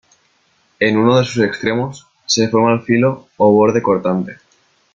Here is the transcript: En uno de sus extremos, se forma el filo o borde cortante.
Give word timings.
En 0.79 0.97
uno 0.97 1.19
de 1.19 1.25
sus 1.25 1.43
extremos, 1.43 2.07
se 2.25 2.47
forma 2.49 2.73
el 2.73 2.81
filo 2.81 3.27
o 3.37 3.51
borde 3.51 3.83
cortante. 3.83 4.37